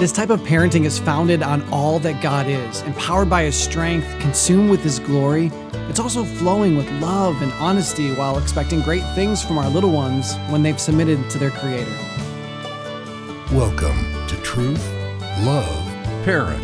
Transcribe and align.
This 0.00 0.10
type 0.10 0.30
of 0.30 0.40
parenting 0.40 0.86
is 0.86 0.98
founded 0.98 1.40
on 1.40 1.62
all 1.72 2.00
that 2.00 2.20
God 2.20 2.48
is, 2.48 2.82
empowered 2.82 3.30
by 3.30 3.44
His 3.44 3.54
strength, 3.54 4.06
consumed 4.18 4.68
with 4.68 4.82
His 4.82 4.98
glory. 4.98 5.52
It's 5.88 6.00
also 6.00 6.24
flowing 6.24 6.76
with 6.76 6.90
love 7.00 7.40
and 7.40 7.52
honesty 7.54 8.12
while 8.12 8.36
expecting 8.36 8.80
great 8.80 9.04
things 9.14 9.42
from 9.42 9.56
our 9.56 9.70
little 9.70 9.92
ones 9.92 10.34
when 10.50 10.64
they've 10.64 10.80
submitted 10.80 11.30
to 11.30 11.38
their 11.38 11.52
Creator. 11.52 11.96
Welcome 13.52 14.26
to 14.26 14.36
Truth, 14.42 14.84
Love, 15.42 15.86
Parent, 16.24 16.60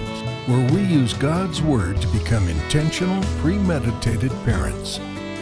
where 0.48 0.72
we 0.72 0.82
use 0.82 1.14
God's 1.14 1.62
Word 1.62 2.02
to 2.02 2.08
become 2.08 2.48
intentional, 2.48 3.22
premeditated 3.38 4.32
parents. 4.44 4.96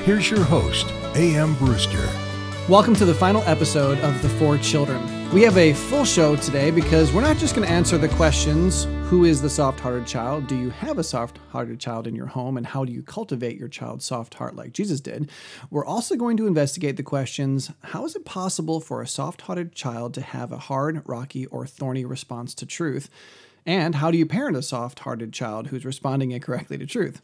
Here's 0.04 0.30
your 0.30 0.44
host, 0.44 0.86
A.M. 1.16 1.54
Brewster. 1.54 2.27
Welcome 2.68 2.94
to 2.96 3.06
the 3.06 3.14
final 3.14 3.40
episode 3.46 3.96
of 4.00 4.20
The 4.20 4.28
Four 4.28 4.58
Children. 4.58 5.32
We 5.32 5.40
have 5.40 5.56
a 5.56 5.72
full 5.72 6.04
show 6.04 6.36
today 6.36 6.70
because 6.70 7.10
we're 7.14 7.22
not 7.22 7.38
just 7.38 7.54
going 7.54 7.66
to 7.66 7.72
answer 7.72 7.96
the 7.96 8.10
questions 8.10 8.84
Who 9.08 9.24
is 9.24 9.40
the 9.40 9.48
soft 9.48 9.80
hearted 9.80 10.06
child? 10.06 10.46
Do 10.48 10.54
you 10.54 10.68
have 10.68 10.98
a 10.98 11.02
soft 11.02 11.38
hearted 11.48 11.80
child 11.80 12.06
in 12.06 12.14
your 12.14 12.26
home? 12.26 12.58
And 12.58 12.66
how 12.66 12.84
do 12.84 12.92
you 12.92 13.02
cultivate 13.02 13.56
your 13.56 13.68
child's 13.68 14.04
soft 14.04 14.34
heart 14.34 14.54
like 14.54 14.74
Jesus 14.74 15.00
did? 15.00 15.30
We're 15.70 15.86
also 15.86 16.14
going 16.14 16.36
to 16.36 16.46
investigate 16.46 16.98
the 16.98 17.02
questions 17.02 17.70
How 17.84 18.04
is 18.04 18.14
it 18.14 18.26
possible 18.26 18.80
for 18.80 19.00
a 19.00 19.08
soft 19.08 19.40
hearted 19.40 19.74
child 19.74 20.12
to 20.12 20.20
have 20.20 20.52
a 20.52 20.58
hard, 20.58 21.00
rocky, 21.06 21.46
or 21.46 21.66
thorny 21.66 22.04
response 22.04 22.52
to 22.56 22.66
truth? 22.66 23.08
And 23.64 23.94
how 23.94 24.10
do 24.10 24.18
you 24.18 24.26
parent 24.26 24.58
a 24.58 24.62
soft 24.62 24.98
hearted 24.98 25.32
child 25.32 25.68
who's 25.68 25.86
responding 25.86 26.32
incorrectly 26.32 26.76
to 26.76 26.84
truth? 26.84 27.22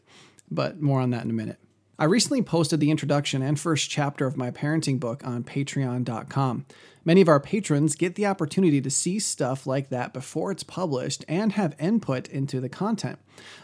But 0.49 0.81
more 0.81 1.01
on 1.01 1.11
that 1.11 1.23
in 1.23 1.29
a 1.29 1.33
minute. 1.33 1.59
I 1.97 2.03
recently 2.03 2.41
posted 2.41 2.81
the 2.81 2.91
introduction 2.91 3.41
and 3.41 3.57
first 3.57 3.89
chapter 3.89 4.25
of 4.27 4.35
my 4.35 4.51
parenting 4.51 4.99
book 4.99 5.25
on 5.25 5.45
patreon.com. 5.45 6.65
Many 7.05 7.21
of 7.21 7.29
our 7.29 7.39
patrons 7.39 7.95
get 7.95 8.15
the 8.15 8.25
opportunity 8.25 8.81
to 8.81 8.89
see 8.89 9.17
stuff 9.17 9.65
like 9.65 9.87
that 9.89 10.11
before 10.11 10.51
it's 10.51 10.63
published 10.63 11.23
and 11.29 11.53
have 11.53 11.73
input 11.79 12.27
into 12.27 12.59
the 12.59 12.67
content. 12.67 13.17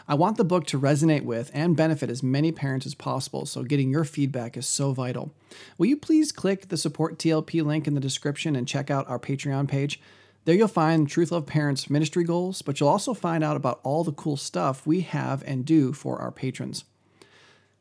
I 0.08 0.14
want 0.14 0.38
the 0.38 0.44
book 0.44 0.66
to 0.68 0.80
resonate 0.80 1.24
with 1.24 1.50
and 1.52 1.76
benefit 1.76 2.08
as 2.08 2.22
many 2.22 2.52
parents 2.52 2.86
as 2.86 2.94
possible, 2.94 3.44
so 3.44 3.64
getting 3.64 3.90
your 3.90 4.04
feedback 4.04 4.56
is 4.56 4.66
so 4.66 4.94
vital. 4.94 5.34
Will 5.76 5.86
you 5.86 5.98
please 5.98 6.32
click 6.32 6.68
the 6.68 6.78
support 6.78 7.18
TLP 7.18 7.62
link 7.62 7.86
in 7.86 7.92
the 7.92 8.00
description 8.00 8.56
and 8.56 8.66
check 8.66 8.90
out 8.90 9.10
our 9.10 9.18
Patreon 9.18 9.68
page? 9.68 10.00
There 10.46 10.54
you'll 10.54 10.68
find 10.68 11.06
Truth 11.06 11.32
Love 11.32 11.44
Parents 11.44 11.90
ministry 11.90 12.24
goals, 12.24 12.62
but 12.62 12.80
you'll 12.80 12.88
also 12.88 13.12
find 13.12 13.44
out 13.44 13.58
about 13.58 13.80
all 13.82 14.04
the 14.04 14.12
cool 14.12 14.38
stuff 14.38 14.86
we 14.86 15.02
have 15.02 15.44
and 15.46 15.66
do 15.66 15.92
for 15.92 16.18
our 16.18 16.32
patrons. 16.32 16.84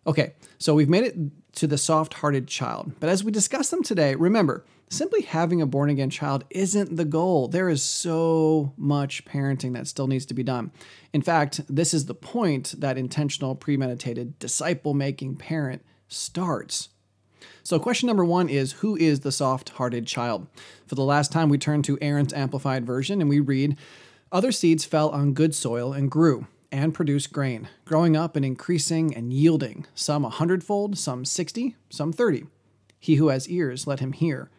Okay, 0.06 0.34
so 0.58 0.74
we've 0.74 0.90
made 0.90 1.04
it 1.04 1.16
to 1.54 1.68
the 1.68 1.78
soft 1.78 2.16
hearted 2.16 2.48
child. 2.48 2.94
But 3.00 3.10
as 3.10 3.24
we 3.24 3.32
discuss 3.32 3.70
them 3.70 3.84
today, 3.84 4.16
remember, 4.16 4.66
simply 4.90 5.22
having 5.22 5.62
a 5.62 5.68
born 5.68 5.90
again 5.90 6.10
child 6.10 6.44
isn't 6.50 6.98
the 6.98 7.06
goal. 7.06 7.48
There 7.48 7.70
is 7.70 7.84
so 7.84 8.74
much 8.78 9.26
parenting 9.26 9.74
that 9.74 9.88
still 9.88 10.08
needs 10.08 10.26
to 10.28 10.34
be 10.34 10.44
done. 10.44 10.72
In 11.14 11.22
fact, 11.22 11.62
this 11.70 11.94
is 11.94 12.06
the 12.06 12.16
point 12.16 12.76
that 12.80 12.98
intentional, 12.98 13.56
premeditated, 13.56 14.40
disciple 14.40 14.96
making 14.96 15.36
parent 15.36 15.84
starts. 16.08 16.90
So, 17.64 17.78
question 17.78 18.08
number 18.08 18.26
one 18.26 18.50
is 18.50 18.74
Who 18.74 18.96
is 18.96 19.20
the 19.20 19.32
soft 19.32 19.70
hearted 19.70 20.08
child? 20.08 20.48
For 20.88 20.96
the 20.96 21.04
last 21.04 21.32
time, 21.32 21.50
we 21.50 21.60
turn 21.60 21.84
to 21.84 21.98
Aaron's 22.02 22.34
Amplified 22.34 22.86
Version 22.88 23.22
and 23.22 23.30
we 23.30 23.40
read, 23.40 23.78
Other 24.32 24.52
seeds 24.52 24.84
fell 24.84 25.10
on 25.10 25.34
good 25.34 25.54
soil 25.54 25.94
and 25.94 26.10
grew 26.10 26.48
and 26.72 26.94
produce 26.94 27.28
grain, 27.28 27.68
growing 27.86 28.16
up 28.16 28.36
and 28.36 28.46
increasing 28.46 29.16
and 29.16 29.34
yielding, 29.34 29.86
some 29.94 30.24
a 30.24 30.30
hundredfold, 30.30 30.98
some 30.98 31.26
sixty, 31.26 31.76
some 31.90 32.14
thirty. 32.14 32.46
He 33.00 33.16
who 33.16 33.30
has 33.30 33.50
ears, 33.50 33.88
let 33.88 34.00
him 34.00 34.14
hear. 34.14 34.50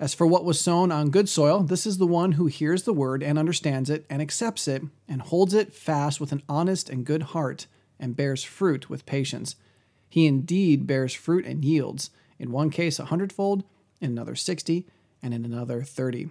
As 0.00 0.14
for 0.14 0.26
what 0.26 0.44
was 0.44 0.60
sown 0.60 0.92
on 0.92 1.10
good 1.10 1.28
soil, 1.28 1.64
this 1.64 1.84
is 1.84 1.98
the 1.98 2.06
one 2.06 2.32
who 2.32 2.46
hears 2.46 2.84
the 2.84 2.92
word 2.92 3.22
and 3.22 3.36
understands 3.38 3.90
it 3.90 4.06
and 4.08 4.22
accepts 4.22 4.68
it 4.68 4.82
and 5.08 5.20
holds 5.20 5.52
it 5.52 5.72
fast 5.72 6.20
with 6.20 6.30
an 6.30 6.42
honest 6.48 6.88
and 6.88 7.04
good 7.04 7.22
heart 7.24 7.66
and 7.98 8.16
bears 8.16 8.44
fruit 8.44 8.88
with 8.88 9.06
patience. 9.06 9.56
He 10.08 10.26
indeed 10.26 10.86
bears 10.86 11.12
fruit 11.12 11.44
and 11.44 11.64
yields, 11.64 12.10
in 12.38 12.52
one 12.52 12.70
case 12.70 13.00
a 13.00 13.06
hundredfold, 13.06 13.64
in 14.00 14.12
another 14.12 14.36
sixty, 14.36 14.86
and 15.20 15.34
in 15.34 15.44
another 15.44 15.82
thirty. 15.82 16.30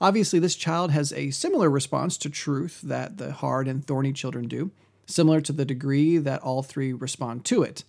Obviously, 0.00 0.38
this 0.38 0.54
child 0.54 0.92
has 0.92 1.12
a 1.12 1.30
similar 1.30 1.68
response 1.68 2.16
to 2.18 2.30
truth 2.30 2.80
that 2.82 3.16
the 3.16 3.32
hard 3.32 3.66
and 3.66 3.84
thorny 3.84 4.12
children 4.12 4.46
do, 4.46 4.70
similar 5.06 5.40
to 5.40 5.52
the 5.52 5.64
degree 5.64 6.18
that 6.18 6.42
all 6.42 6.62
three 6.62 6.92
respond 6.92 7.44
to 7.46 7.62
it. 7.62 7.84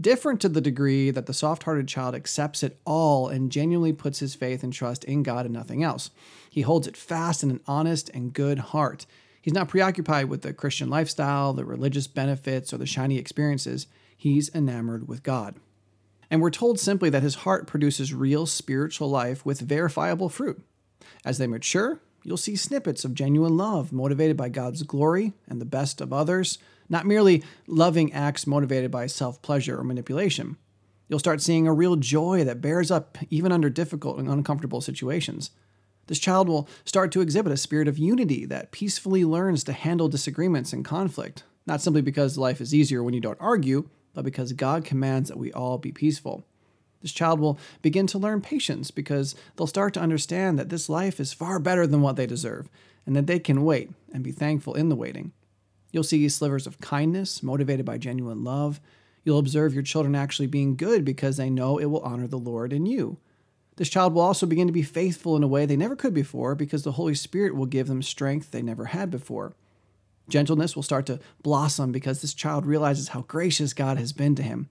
Different 0.00 0.40
to 0.40 0.48
the 0.48 0.62
degree 0.62 1.10
that 1.10 1.26
the 1.26 1.34
soft 1.34 1.64
hearted 1.64 1.86
child 1.86 2.14
accepts 2.14 2.62
it 2.62 2.78
all 2.86 3.28
and 3.28 3.52
genuinely 3.52 3.92
puts 3.92 4.20
his 4.20 4.34
faith 4.34 4.62
and 4.62 4.72
trust 4.72 5.04
in 5.04 5.22
God 5.22 5.44
and 5.44 5.52
nothing 5.52 5.82
else. 5.82 6.10
He 6.48 6.62
holds 6.62 6.86
it 6.86 6.96
fast 6.96 7.42
in 7.42 7.50
an 7.50 7.60
honest 7.66 8.08
and 8.14 8.32
good 8.32 8.58
heart. 8.58 9.04
He's 9.42 9.52
not 9.52 9.68
preoccupied 9.68 10.30
with 10.30 10.40
the 10.40 10.54
Christian 10.54 10.88
lifestyle, 10.88 11.52
the 11.52 11.66
religious 11.66 12.06
benefits, 12.06 12.72
or 12.72 12.78
the 12.78 12.86
shiny 12.86 13.18
experiences. 13.18 13.86
He's 14.16 14.54
enamored 14.54 15.06
with 15.06 15.22
God. 15.22 15.56
And 16.30 16.40
we're 16.40 16.50
told 16.50 16.80
simply 16.80 17.10
that 17.10 17.22
his 17.22 17.36
heart 17.36 17.66
produces 17.66 18.14
real 18.14 18.46
spiritual 18.46 19.10
life 19.10 19.44
with 19.44 19.60
verifiable 19.60 20.30
fruit. 20.30 20.62
As 21.24 21.38
they 21.38 21.46
mature, 21.46 22.00
you'll 22.22 22.36
see 22.36 22.56
snippets 22.56 23.04
of 23.04 23.14
genuine 23.14 23.56
love 23.56 23.92
motivated 23.92 24.36
by 24.36 24.48
God's 24.48 24.82
glory 24.82 25.32
and 25.48 25.60
the 25.60 25.66
best 25.66 26.00
of 26.00 26.12
others, 26.12 26.58
not 26.88 27.06
merely 27.06 27.42
loving 27.66 28.12
acts 28.12 28.46
motivated 28.46 28.90
by 28.90 29.06
self 29.06 29.40
pleasure 29.42 29.78
or 29.78 29.84
manipulation. 29.84 30.56
You'll 31.08 31.18
start 31.18 31.42
seeing 31.42 31.66
a 31.66 31.72
real 31.72 31.96
joy 31.96 32.44
that 32.44 32.60
bears 32.60 32.90
up 32.90 33.18
even 33.30 33.50
under 33.50 33.68
difficult 33.68 34.18
and 34.18 34.28
uncomfortable 34.28 34.80
situations. 34.80 35.50
This 36.06 36.18
child 36.18 36.48
will 36.48 36.68
start 36.84 37.12
to 37.12 37.20
exhibit 37.20 37.52
a 37.52 37.56
spirit 37.56 37.88
of 37.88 37.98
unity 37.98 38.44
that 38.46 38.72
peacefully 38.72 39.24
learns 39.24 39.64
to 39.64 39.72
handle 39.72 40.08
disagreements 40.08 40.72
and 40.72 40.84
conflict, 40.84 41.44
not 41.66 41.80
simply 41.80 42.02
because 42.02 42.38
life 42.38 42.60
is 42.60 42.74
easier 42.74 43.02
when 43.02 43.14
you 43.14 43.20
don't 43.20 43.40
argue, 43.40 43.88
but 44.12 44.24
because 44.24 44.52
God 44.52 44.84
commands 44.84 45.28
that 45.28 45.38
we 45.38 45.52
all 45.52 45.78
be 45.78 45.92
peaceful. 45.92 46.44
This 47.02 47.12
child 47.12 47.40
will 47.40 47.58
begin 47.82 48.06
to 48.08 48.18
learn 48.18 48.40
patience 48.40 48.90
because 48.90 49.34
they'll 49.56 49.66
start 49.66 49.94
to 49.94 50.00
understand 50.00 50.58
that 50.58 50.68
this 50.68 50.88
life 50.88 51.18
is 51.18 51.32
far 51.32 51.58
better 51.58 51.86
than 51.86 52.02
what 52.02 52.16
they 52.16 52.26
deserve 52.26 52.68
and 53.06 53.16
that 53.16 53.26
they 53.26 53.38
can 53.38 53.64
wait 53.64 53.90
and 54.12 54.22
be 54.22 54.32
thankful 54.32 54.74
in 54.74 54.88
the 54.88 54.96
waiting. 54.96 55.32
You'll 55.92 56.04
see 56.04 56.28
slivers 56.28 56.66
of 56.66 56.80
kindness 56.80 57.42
motivated 57.42 57.86
by 57.86 57.98
genuine 57.98 58.44
love. 58.44 58.80
You'll 59.24 59.38
observe 59.38 59.74
your 59.74 59.82
children 59.82 60.14
actually 60.14 60.46
being 60.46 60.76
good 60.76 61.04
because 61.04 61.36
they 61.36 61.50
know 61.50 61.78
it 61.78 61.86
will 61.86 62.00
honor 62.00 62.26
the 62.26 62.38
Lord 62.38 62.72
in 62.72 62.86
you. 62.86 63.18
This 63.76 63.88
child 63.88 64.12
will 64.12 64.22
also 64.22 64.46
begin 64.46 64.66
to 64.66 64.72
be 64.72 64.82
faithful 64.82 65.36
in 65.36 65.42
a 65.42 65.48
way 65.48 65.64
they 65.64 65.76
never 65.76 65.96
could 65.96 66.12
before 66.12 66.54
because 66.54 66.82
the 66.82 66.92
Holy 66.92 67.14
Spirit 67.14 67.56
will 67.56 67.66
give 67.66 67.86
them 67.86 68.02
strength 68.02 68.50
they 68.50 68.62
never 68.62 68.86
had 68.86 69.10
before. 69.10 69.54
Gentleness 70.30 70.74
will 70.74 70.82
start 70.82 71.06
to 71.06 71.20
blossom 71.42 71.92
because 71.92 72.22
this 72.22 72.34
child 72.34 72.64
realizes 72.64 73.08
how 73.08 73.22
gracious 73.22 73.72
God 73.72 73.98
has 73.98 74.12
been 74.12 74.34
to 74.36 74.42
him 74.42 74.68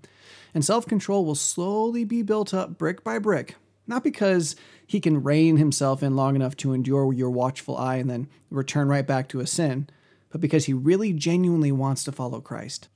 and 0.54 0.64
self 0.66 0.86
control 0.88 1.26
will 1.26 1.36
slowly 1.36 2.04
be 2.04 2.22
built 2.22 2.54
up 2.54 2.78
brick 2.78 3.04
by 3.04 3.20
brick, 3.20 3.56
not 3.88 4.04
because 4.04 4.56
he 4.86 5.00
can 5.00 5.24
rein 5.24 5.58
himself 5.58 6.02
in 6.02 6.16
long 6.16 6.36
enough 6.36 6.56
to 6.58 6.74
endure 6.74 7.14
your 7.14 7.30
watchful 7.30 7.78
eye 7.78 7.98
and 7.98 8.10
then 8.10 8.28
return 8.50 8.88
right 8.88 9.06
back 9.06 9.30
to 9.30 9.40
a 9.40 9.48
sin, 9.48 9.88
but 10.32 10.42
because 10.42 10.66
he 10.66 10.74
really 10.74 11.14
genuinely 11.14 11.72
wants 11.72 12.04
to 12.04 12.12
follow 12.12 12.42
Christ. 12.42 12.88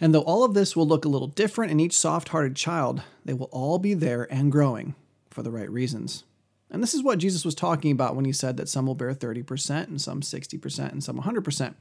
And 0.00 0.14
though 0.14 0.22
all 0.22 0.44
of 0.44 0.54
this 0.54 0.74
will 0.74 0.86
look 0.86 1.04
a 1.04 1.08
little 1.08 1.28
different 1.28 1.72
in 1.72 1.80
each 1.80 1.96
soft 1.96 2.28
hearted 2.28 2.56
child, 2.56 3.02
they 3.24 3.34
will 3.34 3.50
all 3.52 3.78
be 3.78 3.92
there 3.94 4.32
and 4.32 4.50
growing 4.50 4.94
for 5.28 5.42
the 5.42 5.50
right 5.50 5.70
reasons. 5.70 6.24
And 6.70 6.82
this 6.82 6.94
is 6.94 7.02
what 7.02 7.18
Jesus 7.18 7.44
was 7.44 7.54
talking 7.54 7.90
about 7.90 8.14
when 8.14 8.24
he 8.24 8.32
said 8.32 8.56
that 8.56 8.68
some 8.68 8.86
will 8.86 8.94
bear 8.94 9.14
30% 9.14 9.88
and 9.88 10.00
some 10.00 10.20
60% 10.20 10.92
and 10.92 11.02
some 11.02 11.20
100%. 11.20 11.74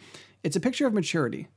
It's 0.44 0.56
a 0.56 0.62
picture 0.62 0.88
of 0.88 0.94
maturity. 0.94 1.48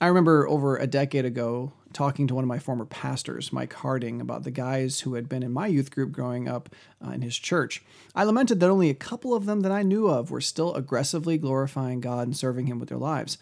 I 0.00 0.08
remember 0.08 0.48
over 0.48 0.76
a 0.76 0.88
decade 0.88 1.24
ago 1.24 1.72
talking 1.92 2.26
to 2.26 2.34
one 2.34 2.42
of 2.42 2.48
my 2.48 2.58
former 2.58 2.84
pastors, 2.84 3.52
Mike 3.52 3.72
Harding, 3.74 4.20
about 4.20 4.42
the 4.42 4.50
guys 4.50 5.00
who 5.00 5.14
had 5.14 5.28
been 5.28 5.44
in 5.44 5.52
my 5.52 5.68
youth 5.68 5.92
group 5.92 6.10
growing 6.10 6.48
up 6.48 6.68
uh, 7.04 7.10
in 7.10 7.22
his 7.22 7.38
church. 7.38 7.82
I 8.12 8.24
lamented 8.24 8.58
that 8.58 8.70
only 8.70 8.90
a 8.90 8.94
couple 8.94 9.34
of 9.34 9.46
them 9.46 9.60
that 9.60 9.70
I 9.70 9.84
knew 9.84 10.08
of 10.08 10.32
were 10.32 10.40
still 10.40 10.74
aggressively 10.74 11.38
glorifying 11.38 12.00
God 12.00 12.26
and 12.26 12.36
serving 12.36 12.66
Him 12.66 12.80
with 12.80 12.88
their 12.88 12.98
lives. 12.98 13.38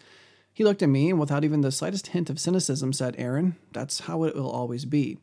He 0.53 0.63
looked 0.63 0.83
at 0.83 0.89
me 0.89 1.09
and, 1.09 1.19
without 1.19 1.43
even 1.43 1.61
the 1.61 1.71
slightest 1.71 2.07
hint 2.07 2.29
of 2.29 2.39
cynicism, 2.39 2.93
said, 2.93 3.15
Aaron, 3.17 3.55
that's 3.71 4.01
how 4.01 4.23
it 4.23 4.35
will 4.35 4.51
always 4.51 4.85
be. 4.85 5.17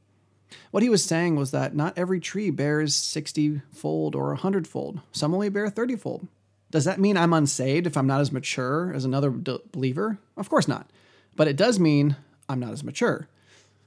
What 0.71 0.83
he 0.83 0.89
was 0.89 1.05
saying 1.05 1.37
was 1.37 1.51
that 1.51 1.75
not 1.75 1.97
every 1.97 2.21
tree 2.21 2.51
bears 2.51 2.95
60 2.95 3.63
fold 3.73 4.15
or 4.15 4.29
100 4.29 4.67
fold, 4.67 5.01
some 5.13 5.35
only 5.35 5.49
bear 5.49 5.69
30 5.69 5.97
fold. 5.97 6.29
Does 6.71 6.85
that 6.85 7.01
mean 7.01 7.17
I'm 7.17 7.33
unsaved 7.33 7.87
if 7.87 7.97
I'm 7.97 8.07
not 8.07 8.21
as 8.21 8.31
mature 8.31 8.93
as 8.95 9.05
another 9.05 9.31
believer? 9.31 10.19
Of 10.37 10.49
course 10.49 10.69
not. 10.69 10.89
But 11.35 11.49
it 11.49 11.57
does 11.57 11.81
mean 11.81 12.17
I'm 12.49 12.61
not 12.61 12.73
as 12.73 12.85
mature. 12.85 13.29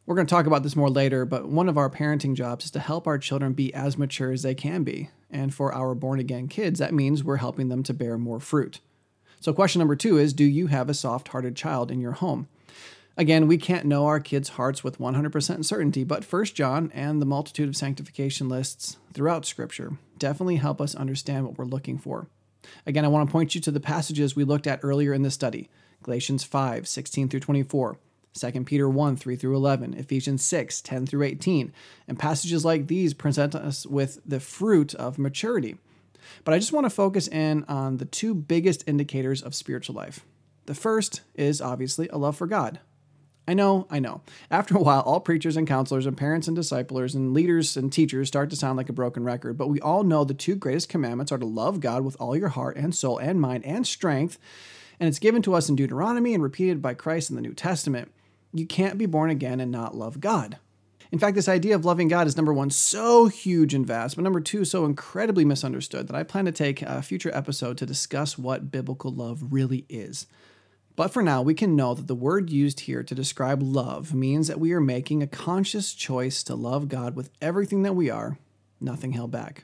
We're 0.05 0.15
going 0.15 0.27
to 0.27 0.31
talk 0.31 0.47
about 0.47 0.63
this 0.63 0.75
more 0.75 0.89
later, 0.89 1.23
but 1.23 1.47
one 1.47 1.69
of 1.69 1.77
our 1.77 1.89
parenting 1.89 2.35
jobs 2.35 2.65
is 2.65 2.71
to 2.71 2.79
help 2.79 3.07
our 3.07 3.17
children 3.17 3.53
be 3.53 3.73
as 3.73 3.97
mature 3.97 4.33
as 4.33 4.41
they 4.41 4.53
can 4.53 4.83
be. 4.83 5.09
And 5.31 5.53
for 5.53 5.73
our 5.73 5.95
born 5.95 6.19
again 6.19 6.49
kids, 6.49 6.79
that 6.79 6.93
means 6.93 7.23
we're 7.23 7.37
helping 7.37 7.69
them 7.69 7.83
to 7.83 7.93
bear 7.93 8.17
more 8.17 8.41
fruit. 8.41 8.81
So, 9.39 9.53
question 9.53 9.79
number 9.79 9.95
two 9.95 10.17
is 10.17 10.33
Do 10.33 10.43
you 10.43 10.67
have 10.67 10.89
a 10.89 10.93
soft 10.93 11.29
hearted 11.29 11.55
child 11.55 11.89
in 11.89 12.01
your 12.01 12.11
home? 12.13 12.47
Again, 13.15 13.47
we 13.47 13.59
can't 13.59 13.85
know 13.85 14.07
our 14.07 14.19
kids' 14.19 14.49
hearts 14.49 14.83
with 14.83 14.97
100% 14.97 15.65
certainty, 15.65 16.03
but 16.03 16.23
1 16.23 16.45
John 16.45 16.89
and 16.95 17.21
the 17.21 17.27
multitude 17.27 17.69
of 17.69 17.75
sanctification 17.75 18.49
lists 18.49 18.97
throughout 19.13 19.45
Scripture 19.45 19.97
definitely 20.17 20.55
help 20.55 20.81
us 20.81 20.95
understand 20.95 21.45
what 21.45 21.57
we're 21.57 21.65
looking 21.65 21.99
for. 21.99 22.27
Again, 22.87 23.05
I 23.05 23.09
want 23.09 23.27
to 23.27 23.31
point 23.31 23.53
you 23.53 23.61
to 23.61 23.71
the 23.71 23.79
passages 23.79 24.35
we 24.35 24.43
looked 24.43 24.65
at 24.65 24.79
earlier 24.81 25.13
in 25.13 25.21
the 25.21 25.29
study 25.29 25.69
Galatians 26.01 26.43
5 26.43 26.87
16 26.87 27.29
through 27.29 27.39
24. 27.39 27.97
2 28.33 28.63
Peter 28.63 28.89
1, 28.89 29.15
3 29.15 29.35
through 29.35 29.55
11, 29.55 29.93
Ephesians 29.93 30.43
6, 30.43 30.81
10 30.81 31.05
through 31.05 31.21
18, 31.21 31.71
and 32.07 32.17
passages 32.17 32.65
like 32.65 32.87
these 32.87 33.13
present 33.13 33.53
us 33.53 33.85
with 33.85 34.19
the 34.25 34.39
fruit 34.39 34.95
of 34.95 35.19
maturity. 35.19 35.77
But 36.43 36.55
I 36.55 36.57
just 36.57 36.73
want 36.73 36.85
to 36.87 36.89
focus 36.89 37.27
in 37.27 37.63
on 37.65 37.97
the 37.97 38.05
two 38.05 38.33
biggest 38.33 38.83
indicators 38.87 39.43
of 39.43 39.53
spiritual 39.53 39.93
life. 39.93 40.25
The 40.65 40.73
first 40.73 41.21
is 41.35 41.61
obviously 41.61 42.07
a 42.09 42.17
love 42.17 42.35
for 42.35 42.47
God. 42.47 42.79
I 43.47 43.53
know, 43.53 43.87
I 43.89 43.99
know. 43.99 44.21
After 44.49 44.77
a 44.77 44.81
while, 44.81 45.01
all 45.01 45.19
preachers 45.19 45.57
and 45.57 45.67
counselors 45.67 46.05
and 46.05 46.15
parents 46.15 46.47
and 46.47 46.55
disciplers 46.55 47.13
and 47.13 47.33
leaders 47.33 47.75
and 47.75 47.91
teachers 47.91 48.29
start 48.29 48.49
to 48.51 48.55
sound 48.55 48.77
like 48.77 48.87
a 48.87 48.93
broken 48.93 49.23
record, 49.23 49.57
but 49.57 49.67
we 49.67 49.81
all 49.81 50.03
know 50.03 50.23
the 50.23 50.33
two 50.33 50.55
greatest 50.55 50.87
commandments 50.87 51.31
are 51.31 51.37
to 51.37 51.45
love 51.45 51.81
God 51.81 52.05
with 52.05 52.15
all 52.21 52.37
your 52.37 52.49
heart 52.49 52.77
and 52.77 52.95
soul 52.95 53.17
and 53.17 53.41
mind 53.41 53.65
and 53.65 53.85
strength, 53.85 54.39
and 54.97 55.09
it's 55.09 55.19
given 55.19 55.41
to 55.41 55.55
us 55.55 55.67
in 55.67 55.75
Deuteronomy 55.75 56.33
and 56.33 56.41
repeated 56.41 56.81
by 56.81 56.93
Christ 56.93 57.29
in 57.29 57.35
the 57.35 57.41
New 57.41 57.53
Testament. 57.53 58.11
You 58.53 58.65
can't 58.65 58.97
be 58.97 59.07
born 59.07 59.29
again 59.29 59.59
and 59.59 59.71
not 59.71 59.95
love 59.95 60.21
God. 60.21 60.57
In 61.11 61.19
fact, 61.19 61.35
this 61.35 61.49
idea 61.49 61.75
of 61.75 61.85
loving 61.85 62.07
God 62.07 62.25
is 62.25 62.37
number 62.37 62.53
one, 62.53 62.69
so 62.69 63.27
huge 63.27 63.73
and 63.73 63.85
vast, 63.85 64.15
but 64.15 64.23
number 64.23 64.39
two, 64.39 64.63
so 64.63 64.85
incredibly 64.85 65.43
misunderstood 65.43 66.07
that 66.07 66.15
I 66.15 66.23
plan 66.23 66.45
to 66.45 66.51
take 66.51 66.81
a 66.81 67.01
future 67.01 67.29
episode 67.35 67.77
to 67.77 67.85
discuss 67.85 68.37
what 68.37 68.71
biblical 68.71 69.11
love 69.11 69.51
really 69.51 69.85
is. 69.89 70.27
But 70.95 71.11
for 71.11 71.23
now, 71.23 71.41
we 71.41 71.55
can 71.55 71.75
know 71.75 71.93
that 71.95 72.07
the 72.07 72.15
word 72.15 72.51
used 72.51 72.81
here 72.81 73.01
to 73.03 73.15
describe 73.15 73.63
love 73.63 74.13
means 74.13 74.47
that 74.47 74.59
we 74.59 74.73
are 74.73 74.81
making 74.81 75.23
a 75.23 75.27
conscious 75.27 75.93
choice 75.93 76.43
to 76.43 76.55
love 76.55 76.87
God 76.87 77.15
with 77.15 77.31
everything 77.41 77.81
that 77.83 77.95
we 77.95 78.09
are, 78.09 78.37
nothing 78.79 79.13
held 79.13 79.31
back. 79.31 79.63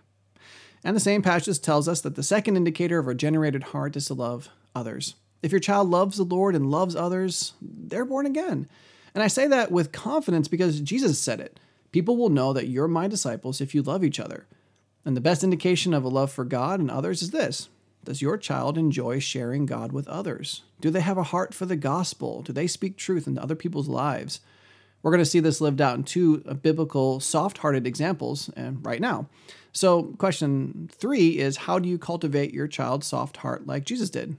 And 0.84 0.96
the 0.96 1.02
same 1.02 1.22
passage 1.22 1.60
tells 1.62 1.88
us 1.88 2.02
that 2.02 2.16
the 2.16 2.24
second 2.24 2.56
indicator 2.56 3.00
of 3.00 3.06
a 3.06 3.10
regenerated 3.10 3.64
heart 3.64 3.96
is 3.96 4.08
to 4.08 4.14
love 4.14 4.50
others. 4.74 5.16
If 5.44 5.52
your 5.52 5.60
child 5.60 5.90
loves 5.90 6.18
the 6.18 6.24
Lord 6.24 6.56
and 6.56 6.72
loves 6.72 6.96
others, 6.96 7.54
they're 7.62 8.06
born 8.06 8.26
again. 8.26 8.68
And 9.14 9.24
I 9.24 9.28
say 9.28 9.48
that 9.48 9.72
with 9.72 9.92
confidence 9.92 10.48
because 10.48 10.82
Jesus 10.82 11.20
said 11.20 11.40
it. 11.40 11.60
People 11.92 12.18
will 12.18 12.30
know 12.30 12.54
that 12.54 12.68
you're 12.68 12.88
my 12.88 13.08
disciples 13.08 13.62
if 13.62 13.74
you 13.74 13.82
love 13.82 14.04
each 14.04 14.20
other. 14.20 14.48
And 15.06 15.16
the 15.16 15.22
best 15.22 15.44
indication 15.44 15.94
of 15.94 16.04
a 16.04 16.10
love 16.10 16.32
for 16.32 16.46
God 16.46 16.80
and 16.80 16.92
others 16.92 17.22
is 17.22 17.32
this 17.32 17.70
Does 18.10 18.24
your 18.24 18.40
child 18.40 18.76
enjoy 18.76 19.20
sharing 19.20 19.68
God 19.68 19.92
with 19.92 20.08
others? 20.08 20.64
Do 20.82 20.90
they 20.90 21.02
have 21.02 21.20
a 21.20 21.30
heart 21.30 21.54
for 21.54 21.68
the 21.68 21.76
gospel? 21.76 22.42
Do 22.42 22.52
they 22.52 22.66
speak 22.66 22.98
truth 22.98 23.28
into 23.28 23.40
other 23.40 23.54
people's 23.54 23.88
lives? 23.88 24.40
We're 25.04 25.12
going 25.12 25.22
to 25.22 25.30
see 25.30 25.40
this 25.40 25.62
lived 25.62 25.80
out 25.80 25.96
in 25.96 26.04
two 26.06 26.42
uh, 26.48 26.56
biblical, 26.56 27.20
soft 27.20 27.60
hearted 27.60 27.86
examples 27.86 28.50
and 28.58 28.84
right 28.84 29.00
now. 29.00 29.28
So, 29.74 30.16
question 30.18 30.90
three 30.92 31.38
is 31.38 31.58
How 31.58 31.78
do 31.78 31.88
you 31.88 32.00
cultivate 32.00 32.52
your 32.52 32.68
child's 32.68 33.06
soft 33.06 33.38
heart 33.38 33.68
like 33.68 33.86
Jesus 33.86 34.10
did? 34.10 34.38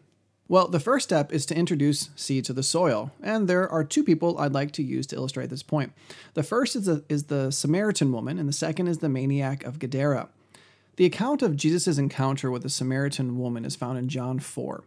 Well, 0.49 0.66
the 0.66 0.81
first 0.81 1.05
step 1.05 1.32
is 1.32 1.46
to 1.46 1.56
introduce 1.56 2.11
seed 2.16 2.44
to 2.46 2.52
the 2.52 2.64
soil, 2.64 3.12
and 3.23 3.46
there 3.46 3.69
are 3.69 3.84
two 3.84 4.02
people 4.02 4.37
I'd 4.37 4.52
like 4.52 4.73
to 4.73 4.82
use 4.82 5.06
to 5.06 5.16
illustrate 5.16 5.49
this 5.49 5.62
point. 5.62 5.93
The 6.34 6.43
first 6.43 6.75
is 6.75 6.87
the, 6.87 7.05
is 7.08 7.26
the 7.26 7.52
Samaritan 7.52 8.11
woman, 8.11 8.37
and 8.37 8.49
the 8.49 8.52
second 8.52 8.88
is 8.88 8.99
the 8.99 9.08
maniac 9.08 9.62
of 9.62 9.78
Gadara. 9.78 10.28
The 11.00 11.06
account 11.06 11.41
of 11.41 11.56
Jesus' 11.56 11.97
encounter 11.97 12.50
with 12.50 12.62
the 12.62 12.69
Samaritan 12.69 13.38
woman 13.38 13.64
is 13.64 13.75
found 13.75 13.97
in 13.97 14.11
John 14.11 14.38
4. 14.38 14.85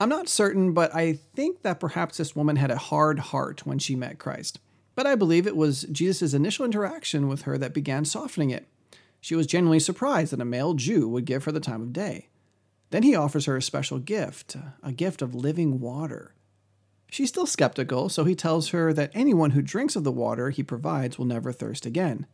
I'm 0.00 0.08
not 0.08 0.30
certain, 0.30 0.72
but 0.72 0.94
I 0.94 1.12
think 1.12 1.60
that 1.60 1.78
perhaps 1.78 2.16
this 2.16 2.34
woman 2.34 2.56
had 2.56 2.70
a 2.70 2.78
hard 2.78 3.18
heart 3.18 3.66
when 3.66 3.78
she 3.78 3.96
met 3.96 4.18
Christ. 4.18 4.60
But 4.94 5.06
I 5.06 5.14
believe 5.14 5.46
it 5.46 5.54
was 5.54 5.82
Jesus' 5.92 6.32
initial 6.32 6.64
interaction 6.64 7.28
with 7.28 7.42
her 7.42 7.58
that 7.58 7.74
began 7.74 8.06
softening 8.06 8.48
it. 8.48 8.66
She 9.20 9.34
was 9.34 9.46
genuinely 9.46 9.78
surprised 9.78 10.32
that 10.32 10.40
a 10.40 10.46
male 10.46 10.72
Jew 10.72 11.06
would 11.06 11.26
give 11.26 11.44
her 11.44 11.52
the 11.52 11.60
time 11.60 11.82
of 11.82 11.92
day. 11.92 12.28
Then 12.88 13.02
he 13.02 13.14
offers 13.14 13.44
her 13.44 13.58
a 13.58 13.62
special 13.62 13.98
gift, 13.98 14.56
a 14.82 14.90
gift 14.90 15.20
of 15.20 15.34
living 15.34 15.80
water. 15.80 16.32
She's 17.10 17.28
still 17.28 17.44
skeptical, 17.44 18.08
so 18.08 18.24
he 18.24 18.34
tells 18.34 18.70
her 18.70 18.94
that 18.94 19.10
anyone 19.12 19.50
who 19.50 19.60
drinks 19.60 19.96
of 19.96 20.04
the 20.04 20.10
water 20.10 20.48
he 20.48 20.62
provides 20.62 21.18
will 21.18 21.26
never 21.26 21.52
thirst 21.52 21.84
again. 21.84 22.24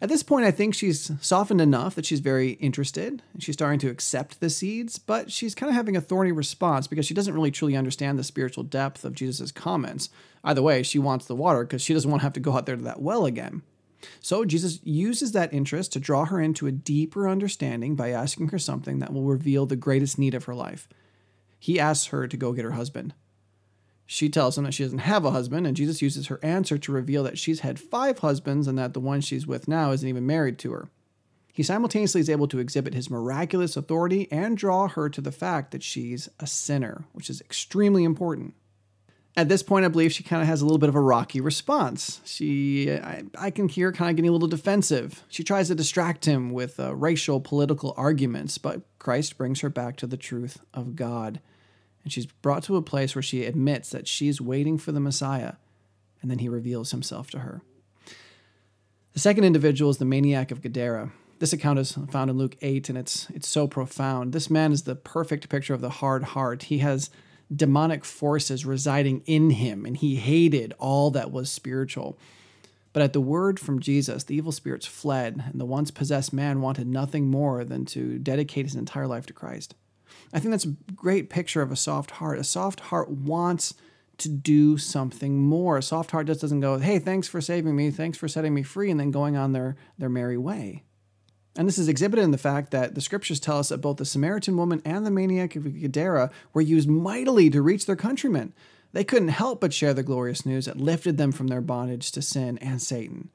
At 0.00 0.08
this 0.08 0.22
point, 0.22 0.46
I 0.46 0.50
think 0.50 0.74
she's 0.74 1.10
softened 1.20 1.60
enough 1.60 1.94
that 1.94 2.06
she's 2.06 2.20
very 2.20 2.52
interested. 2.52 3.22
She's 3.38 3.54
starting 3.54 3.78
to 3.80 3.90
accept 3.90 4.40
the 4.40 4.50
seeds, 4.50 4.98
but 4.98 5.30
she's 5.30 5.54
kind 5.54 5.68
of 5.68 5.76
having 5.76 5.96
a 5.96 6.00
thorny 6.00 6.32
response 6.32 6.86
because 6.86 7.06
she 7.06 7.14
doesn't 7.14 7.34
really 7.34 7.50
truly 7.50 7.76
understand 7.76 8.18
the 8.18 8.24
spiritual 8.24 8.64
depth 8.64 9.04
of 9.04 9.14
Jesus' 9.14 9.52
comments. 9.52 10.08
Either 10.44 10.62
way, 10.62 10.82
she 10.82 10.98
wants 10.98 11.26
the 11.26 11.36
water 11.36 11.64
because 11.64 11.82
she 11.82 11.92
doesn't 11.92 12.10
want 12.10 12.20
to 12.20 12.24
have 12.24 12.32
to 12.34 12.40
go 12.40 12.54
out 12.54 12.66
there 12.66 12.76
to 12.76 12.82
that 12.82 13.02
well 13.02 13.26
again. 13.26 13.62
So 14.20 14.44
Jesus 14.44 14.80
uses 14.84 15.32
that 15.32 15.52
interest 15.52 15.92
to 15.92 16.00
draw 16.00 16.26
her 16.26 16.40
into 16.40 16.66
a 16.66 16.72
deeper 16.72 17.28
understanding 17.28 17.96
by 17.96 18.10
asking 18.10 18.48
her 18.48 18.58
something 18.58 18.98
that 19.00 19.12
will 19.12 19.24
reveal 19.24 19.66
the 19.66 19.76
greatest 19.76 20.18
need 20.18 20.34
of 20.34 20.44
her 20.44 20.54
life. 20.54 20.88
He 21.58 21.80
asks 21.80 22.06
her 22.06 22.28
to 22.28 22.36
go 22.36 22.52
get 22.52 22.64
her 22.64 22.72
husband. 22.72 23.14
She 24.06 24.28
tells 24.28 24.56
him 24.56 24.64
that 24.64 24.74
she 24.74 24.84
doesn't 24.84 25.00
have 25.00 25.24
a 25.24 25.32
husband, 25.32 25.66
and 25.66 25.76
Jesus 25.76 26.00
uses 26.00 26.28
her 26.28 26.38
answer 26.42 26.78
to 26.78 26.92
reveal 26.92 27.24
that 27.24 27.38
she's 27.38 27.60
had 27.60 27.80
five 27.80 28.20
husbands 28.20 28.68
and 28.68 28.78
that 28.78 28.94
the 28.94 29.00
one 29.00 29.20
she's 29.20 29.46
with 29.46 29.66
now 29.66 29.90
isn't 29.90 30.08
even 30.08 30.24
married 30.24 30.58
to 30.60 30.72
her. 30.72 30.88
He 31.52 31.62
simultaneously 31.62 32.20
is 32.20 32.30
able 32.30 32.48
to 32.48 32.58
exhibit 32.58 32.94
his 32.94 33.10
miraculous 33.10 33.76
authority 33.76 34.30
and 34.30 34.56
draw 34.56 34.88
her 34.88 35.08
to 35.08 35.20
the 35.20 35.32
fact 35.32 35.70
that 35.72 35.82
she's 35.82 36.28
a 36.38 36.46
sinner, 36.46 37.04
which 37.12 37.30
is 37.30 37.40
extremely 37.40 38.04
important. 38.04 38.54
At 39.38 39.48
this 39.48 39.62
point, 39.62 39.84
I 39.84 39.88
believe 39.88 40.12
she 40.12 40.22
kind 40.22 40.40
of 40.40 40.48
has 40.48 40.60
a 40.60 40.64
little 40.64 40.78
bit 40.78 40.88
of 40.88 40.94
a 40.94 41.00
rocky 41.00 41.40
response. 41.40 42.20
She, 42.24 42.92
I, 42.92 43.24
I 43.38 43.50
can 43.50 43.68
hear 43.68 43.90
kind 43.90 44.10
of 44.10 44.16
getting 44.16 44.28
a 44.28 44.32
little 44.32 44.48
defensive. 44.48 45.24
She 45.28 45.42
tries 45.42 45.68
to 45.68 45.74
distract 45.74 46.26
him 46.26 46.50
with 46.50 46.78
uh, 46.78 46.94
racial, 46.94 47.40
political 47.40 47.92
arguments, 47.96 48.56
but 48.56 48.82
Christ 48.98 49.36
brings 49.36 49.60
her 49.60 49.68
back 49.68 49.96
to 49.96 50.06
the 50.06 50.16
truth 50.16 50.60
of 50.72 50.94
God. 50.94 51.40
And 52.06 52.12
she's 52.12 52.26
brought 52.26 52.62
to 52.62 52.76
a 52.76 52.82
place 52.82 53.16
where 53.16 53.22
she 53.22 53.44
admits 53.44 53.90
that 53.90 54.06
she's 54.06 54.40
waiting 54.40 54.78
for 54.78 54.92
the 54.92 55.00
Messiah, 55.00 55.54
and 56.22 56.30
then 56.30 56.38
he 56.38 56.48
reveals 56.48 56.92
himself 56.92 57.32
to 57.32 57.40
her. 57.40 57.62
The 59.12 59.18
second 59.18 59.42
individual 59.42 59.90
is 59.90 59.98
the 59.98 60.04
maniac 60.04 60.52
of 60.52 60.62
Gadara. 60.62 61.10
This 61.40 61.52
account 61.52 61.80
is 61.80 61.98
found 62.12 62.30
in 62.30 62.38
Luke 62.38 62.56
8, 62.62 62.90
and 62.90 62.96
it's, 62.96 63.28
it's 63.30 63.48
so 63.48 63.66
profound. 63.66 64.32
This 64.32 64.48
man 64.48 64.70
is 64.70 64.84
the 64.84 64.94
perfect 64.94 65.48
picture 65.48 65.74
of 65.74 65.80
the 65.80 65.90
hard 65.90 66.22
heart. 66.22 66.62
He 66.62 66.78
has 66.78 67.10
demonic 67.52 68.04
forces 68.04 68.64
residing 68.64 69.24
in 69.26 69.50
him, 69.50 69.84
and 69.84 69.96
he 69.96 70.14
hated 70.14 70.74
all 70.78 71.10
that 71.10 71.32
was 71.32 71.50
spiritual. 71.50 72.16
But 72.92 73.02
at 73.02 73.14
the 73.14 73.20
word 73.20 73.58
from 73.58 73.80
Jesus, 73.80 74.22
the 74.22 74.36
evil 74.36 74.52
spirits 74.52 74.86
fled, 74.86 75.42
and 75.50 75.60
the 75.60 75.66
once 75.66 75.90
possessed 75.90 76.32
man 76.32 76.60
wanted 76.60 76.86
nothing 76.86 77.28
more 77.28 77.64
than 77.64 77.84
to 77.86 78.20
dedicate 78.20 78.66
his 78.66 78.76
entire 78.76 79.08
life 79.08 79.26
to 79.26 79.32
Christ. 79.32 79.74
I 80.36 80.38
think 80.38 80.50
that's 80.50 80.66
a 80.66 80.76
great 80.94 81.30
picture 81.30 81.62
of 81.62 81.72
a 81.72 81.76
soft 81.76 82.10
heart. 82.10 82.38
A 82.38 82.44
soft 82.44 82.80
heart 82.80 83.08
wants 83.10 83.72
to 84.18 84.28
do 84.28 84.76
something 84.76 85.38
more. 85.38 85.78
A 85.78 85.82
soft 85.82 86.10
heart 86.10 86.26
just 86.26 86.42
doesn't 86.42 86.60
go, 86.60 86.76
hey, 86.78 86.98
thanks 86.98 87.26
for 87.26 87.40
saving 87.40 87.74
me, 87.74 87.90
thanks 87.90 88.18
for 88.18 88.28
setting 88.28 88.52
me 88.52 88.62
free, 88.62 88.90
and 88.90 89.00
then 89.00 89.10
going 89.10 89.34
on 89.38 89.52
their, 89.52 89.76
their 89.96 90.10
merry 90.10 90.36
way. 90.36 90.82
And 91.56 91.66
this 91.66 91.78
is 91.78 91.88
exhibited 91.88 92.22
in 92.22 92.32
the 92.32 92.38
fact 92.38 92.70
that 92.72 92.94
the 92.94 93.00
scriptures 93.00 93.40
tell 93.40 93.58
us 93.58 93.70
that 93.70 93.78
both 93.78 93.96
the 93.96 94.04
Samaritan 94.04 94.58
woman 94.58 94.82
and 94.84 95.06
the 95.06 95.10
maniac 95.10 95.56
of 95.56 95.80
Gadara 95.80 96.30
were 96.52 96.60
used 96.60 96.86
mightily 96.86 97.48
to 97.48 97.62
reach 97.62 97.86
their 97.86 97.96
countrymen. 97.96 98.52
They 98.92 99.04
couldn't 99.04 99.28
help 99.28 99.62
but 99.62 99.72
share 99.72 99.94
the 99.94 100.02
glorious 100.02 100.44
news 100.44 100.66
that 100.66 100.76
lifted 100.76 101.16
them 101.16 101.32
from 101.32 101.46
their 101.46 101.62
bondage 101.62 102.12
to 102.12 102.20
sin 102.20 102.58
and 102.58 102.82
Satan. 102.82 103.30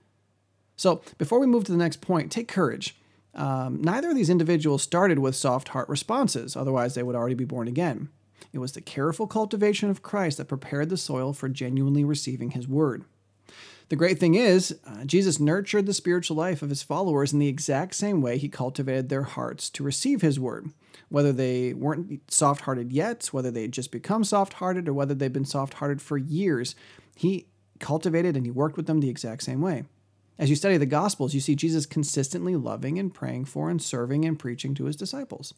So, 0.75 1.01
before 1.17 1.39
we 1.39 1.47
move 1.47 1.63
to 1.63 1.71
the 1.71 1.79
next 1.79 2.01
point, 2.01 2.31
take 2.31 2.47
courage. 2.47 2.95
Um, 3.33 3.81
neither 3.81 4.09
of 4.09 4.15
these 4.15 4.29
individuals 4.29 4.83
started 4.83 5.19
with 5.19 5.35
soft 5.35 5.69
heart 5.69 5.87
responses, 5.87 6.55
otherwise, 6.55 6.95
they 6.95 7.03
would 7.03 7.15
already 7.15 7.35
be 7.35 7.45
born 7.45 7.67
again. 7.67 8.09
It 8.53 8.59
was 8.59 8.73
the 8.73 8.81
careful 8.81 9.27
cultivation 9.27 9.89
of 9.89 10.03
Christ 10.03 10.37
that 10.37 10.49
prepared 10.49 10.89
the 10.89 10.97
soil 10.97 11.31
for 11.31 11.47
genuinely 11.47 12.03
receiving 12.03 12.51
his 12.51 12.67
word. 12.67 13.05
The 13.89 13.95
great 13.97 14.19
thing 14.19 14.35
is, 14.35 14.77
uh, 14.85 15.03
Jesus 15.03 15.39
nurtured 15.39 15.85
the 15.85 15.93
spiritual 15.93 16.37
life 16.37 16.61
of 16.61 16.69
his 16.69 16.81
followers 16.81 17.33
in 17.33 17.39
the 17.39 17.49
exact 17.49 17.93
same 17.95 18.21
way 18.21 18.37
he 18.37 18.47
cultivated 18.47 19.09
their 19.09 19.23
hearts 19.23 19.69
to 19.71 19.83
receive 19.83 20.21
his 20.21 20.39
word. 20.39 20.69
Whether 21.09 21.33
they 21.33 21.73
weren't 21.73 22.31
soft 22.31 22.61
hearted 22.61 22.93
yet, 22.93 23.27
whether 23.33 23.51
they 23.51 23.63
had 23.63 23.73
just 23.73 23.91
become 23.91 24.23
soft 24.23 24.53
hearted, 24.53 24.87
or 24.87 24.93
whether 24.93 25.13
they've 25.13 25.31
been 25.31 25.43
soft 25.43 25.75
hearted 25.75 26.01
for 26.01 26.17
years, 26.17 26.73
he 27.15 27.47
cultivated 27.79 28.37
and 28.37 28.45
he 28.45 28.51
worked 28.51 28.77
with 28.77 28.85
them 28.85 29.01
the 29.01 29.09
exact 29.09 29.43
same 29.43 29.59
way. 29.59 29.83
As 30.41 30.49
you 30.49 30.55
study 30.55 30.77
the 30.77 30.87
Gospels, 30.87 31.35
you 31.35 31.39
see 31.39 31.53
Jesus 31.53 31.85
consistently 31.85 32.55
loving 32.55 32.97
and 32.97 33.13
praying 33.13 33.45
for 33.45 33.69
and 33.69 33.79
serving 33.79 34.25
and 34.25 34.39
preaching 34.39 34.73
to 34.73 34.85
his 34.85 34.95
disciples. 34.95 35.53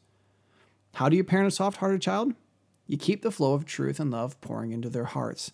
How 0.96 1.08
do 1.08 1.16
you 1.16 1.24
parent 1.24 1.48
a 1.48 1.52
soft 1.52 1.78
hearted 1.78 2.02
child? 2.02 2.34
You 2.86 2.98
keep 2.98 3.22
the 3.22 3.32
flow 3.32 3.54
of 3.54 3.64
truth 3.64 3.98
and 4.02 4.12
love 4.12 4.40
pouring 4.42 4.74
into 4.74 4.90
their 4.90 5.06
hearts. 5.06 5.54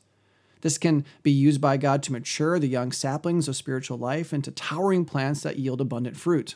This 0.61 0.79
can 0.79 1.05
be 1.21 1.29
used 1.29 1.61
by 1.61 1.77
God 1.77 2.01
to 2.03 2.11
mature 2.11 2.57
the 2.57 2.67
young 2.67 2.91
saplings 2.91 3.47
of 3.47 3.55
spiritual 3.55 3.99
life 3.99 4.33
into 4.33 4.49
towering 4.49 5.05
plants 5.05 5.43
that 5.43 5.59
yield 5.59 5.79
abundant 5.79 6.17
fruit. 6.17 6.55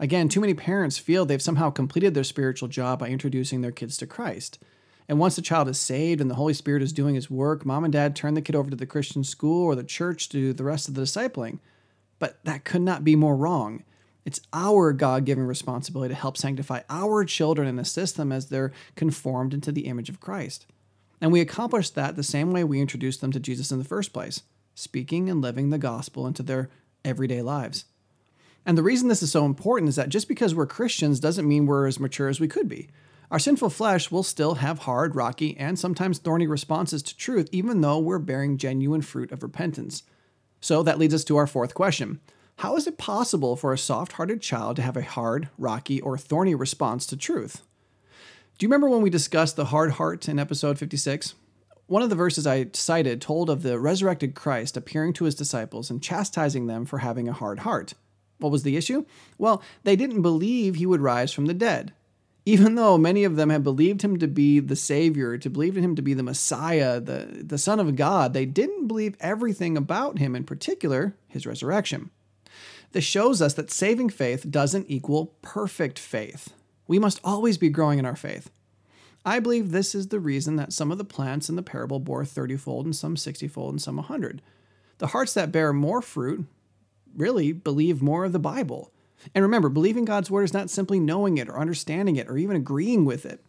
Again, 0.00 0.28
too 0.28 0.40
many 0.40 0.54
parents 0.54 0.98
feel 0.98 1.24
they've 1.24 1.40
somehow 1.40 1.70
completed 1.70 2.14
their 2.14 2.24
spiritual 2.24 2.66
job 2.66 2.98
by 2.98 3.10
introducing 3.10 3.60
their 3.60 3.70
kids 3.70 3.96
to 3.98 4.08
Christ. 4.08 4.58
And 5.08 5.20
once 5.20 5.36
the 5.36 5.40
child 5.40 5.68
is 5.68 5.78
saved 5.78 6.20
and 6.20 6.28
the 6.28 6.34
Holy 6.34 6.54
Spirit 6.54 6.82
is 6.82 6.92
doing 6.92 7.14
his 7.14 7.30
work, 7.30 7.64
mom 7.64 7.84
and 7.84 7.92
dad 7.92 8.16
turn 8.16 8.34
the 8.34 8.42
kid 8.42 8.56
over 8.56 8.70
to 8.70 8.76
the 8.76 8.86
Christian 8.86 9.22
school 9.22 9.66
or 9.66 9.76
the 9.76 9.84
church 9.84 10.28
to 10.30 10.36
do 10.38 10.52
the 10.52 10.64
rest 10.64 10.88
of 10.88 10.94
the 10.94 11.02
discipling. 11.02 11.60
But 12.22 12.38
that 12.44 12.64
could 12.64 12.82
not 12.82 13.02
be 13.02 13.16
more 13.16 13.34
wrong. 13.34 13.82
It's 14.24 14.40
our 14.52 14.92
God 14.92 15.24
given 15.24 15.44
responsibility 15.44 16.14
to 16.14 16.20
help 16.20 16.36
sanctify 16.36 16.82
our 16.88 17.24
children 17.24 17.66
and 17.66 17.80
assist 17.80 18.16
them 18.16 18.30
as 18.30 18.46
they're 18.46 18.70
conformed 18.94 19.52
into 19.52 19.72
the 19.72 19.88
image 19.88 20.08
of 20.08 20.20
Christ. 20.20 20.66
And 21.20 21.32
we 21.32 21.40
accomplish 21.40 21.90
that 21.90 22.14
the 22.14 22.22
same 22.22 22.52
way 22.52 22.62
we 22.62 22.80
introduced 22.80 23.22
them 23.22 23.32
to 23.32 23.40
Jesus 23.40 23.72
in 23.72 23.78
the 23.78 23.84
first 23.84 24.12
place, 24.12 24.44
speaking 24.76 25.28
and 25.28 25.40
living 25.40 25.70
the 25.70 25.78
gospel 25.78 26.28
into 26.28 26.44
their 26.44 26.70
everyday 27.04 27.42
lives. 27.42 27.86
And 28.64 28.78
the 28.78 28.84
reason 28.84 29.08
this 29.08 29.24
is 29.24 29.32
so 29.32 29.44
important 29.44 29.88
is 29.88 29.96
that 29.96 30.08
just 30.08 30.28
because 30.28 30.54
we're 30.54 30.66
Christians 30.66 31.18
doesn't 31.18 31.48
mean 31.48 31.66
we're 31.66 31.88
as 31.88 31.98
mature 31.98 32.28
as 32.28 32.38
we 32.38 32.46
could 32.46 32.68
be. 32.68 32.88
Our 33.32 33.40
sinful 33.40 33.70
flesh 33.70 34.12
will 34.12 34.22
still 34.22 34.54
have 34.54 34.78
hard, 34.78 35.16
rocky, 35.16 35.56
and 35.58 35.76
sometimes 35.76 36.18
thorny 36.18 36.46
responses 36.46 37.02
to 37.02 37.16
truth, 37.16 37.48
even 37.50 37.80
though 37.80 37.98
we're 37.98 38.20
bearing 38.20 38.58
genuine 38.58 39.02
fruit 39.02 39.32
of 39.32 39.42
repentance. 39.42 40.04
So 40.62 40.82
that 40.84 40.98
leads 40.98 41.12
us 41.12 41.24
to 41.24 41.36
our 41.36 41.46
fourth 41.46 41.74
question 41.74 42.20
How 42.58 42.76
is 42.76 42.86
it 42.86 42.96
possible 42.96 43.56
for 43.56 43.72
a 43.74 43.78
soft 43.78 44.12
hearted 44.12 44.40
child 44.40 44.76
to 44.76 44.82
have 44.82 44.96
a 44.96 45.02
hard, 45.02 45.50
rocky, 45.58 46.00
or 46.00 46.16
thorny 46.16 46.54
response 46.54 47.04
to 47.06 47.16
truth? 47.16 47.62
Do 48.56 48.64
you 48.64 48.68
remember 48.68 48.88
when 48.88 49.02
we 49.02 49.10
discussed 49.10 49.56
the 49.56 49.66
hard 49.66 49.92
heart 49.92 50.28
in 50.28 50.38
episode 50.38 50.78
56? 50.78 51.34
One 51.88 52.02
of 52.02 52.10
the 52.10 52.16
verses 52.16 52.46
I 52.46 52.68
cited 52.72 53.20
told 53.20 53.50
of 53.50 53.62
the 53.62 53.78
resurrected 53.78 54.34
Christ 54.34 54.76
appearing 54.76 55.14
to 55.14 55.24
his 55.24 55.34
disciples 55.34 55.90
and 55.90 56.02
chastising 56.02 56.68
them 56.68 56.86
for 56.86 56.98
having 56.98 57.28
a 57.28 57.34
hard 57.34 57.60
heart. 57.60 57.94
What 58.38 58.52
was 58.52 58.62
the 58.62 58.76
issue? 58.76 59.04
Well, 59.38 59.62
they 59.82 59.96
didn't 59.96 60.22
believe 60.22 60.76
he 60.76 60.86
would 60.86 61.00
rise 61.00 61.32
from 61.32 61.46
the 61.46 61.54
dead. 61.54 61.92
Even 62.44 62.74
though 62.74 62.98
many 62.98 63.22
of 63.22 63.36
them 63.36 63.50
had 63.50 63.62
believed 63.62 64.02
him 64.02 64.18
to 64.18 64.26
be 64.26 64.58
the 64.58 64.74
Savior, 64.74 65.38
to 65.38 65.48
believe 65.48 65.76
in 65.76 65.84
him 65.84 65.94
to 65.94 66.02
be 66.02 66.12
the 66.12 66.24
Messiah, 66.24 67.00
the, 67.00 67.44
the 67.44 67.58
Son 67.58 67.78
of 67.78 67.94
God, 67.94 68.32
they 68.32 68.46
didn't 68.46 68.88
believe 68.88 69.16
everything 69.20 69.76
about 69.76 70.18
him, 70.18 70.34
in 70.34 70.42
particular, 70.42 71.14
his 71.28 71.46
resurrection. 71.46 72.10
This 72.90 73.04
shows 73.04 73.40
us 73.40 73.54
that 73.54 73.70
saving 73.70 74.10
faith 74.10 74.50
doesn't 74.50 74.90
equal 74.90 75.34
perfect 75.40 75.98
faith. 75.98 76.52
We 76.88 76.98
must 76.98 77.20
always 77.22 77.58
be 77.58 77.68
growing 77.68 77.98
in 77.98 78.06
our 78.06 78.16
faith. 78.16 78.50
I 79.24 79.38
believe 79.38 79.70
this 79.70 79.94
is 79.94 80.08
the 80.08 80.18
reason 80.18 80.56
that 80.56 80.72
some 80.72 80.90
of 80.90 80.98
the 80.98 81.04
plants 81.04 81.48
in 81.48 81.54
the 81.54 81.62
parable 81.62 82.00
bore 82.00 82.24
30 82.24 82.56
fold 82.56 82.86
and 82.86 82.94
some 82.94 83.16
60 83.16 83.46
fold 83.48 83.74
and 83.74 83.80
some 83.80 83.96
100. 83.96 84.42
The 84.98 85.08
hearts 85.08 85.32
that 85.34 85.52
bear 85.52 85.72
more 85.72 86.02
fruit 86.02 86.46
really 87.16 87.52
believe 87.52 88.02
more 88.02 88.24
of 88.24 88.32
the 88.32 88.38
Bible. 88.38 88.92
And 89.34 89.42
remember, 89.42 89.68
believing 89.68 90.04
God's 90.04 90.30
word 90.30 90.44
is 90.44 90.52
not 90.52 90.70
simply 90.70 91.00
knowing 91.00 91.38
it 91.38 91.48
or 91.48 91.58
understanding 91.58 92.16
it 92.16 92.28
or 92.28 92.36
even 92.36 92.56
agreeing 92.56 93.04
with 93.04 93.24
it. 93.24 93.44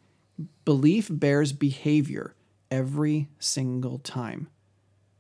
Belief 0.66 1.10
bears 1.12 1.54
behavior 1.54 2.36
every 2.72 3.30
single 3.40 4.00
time. 4.00 4.48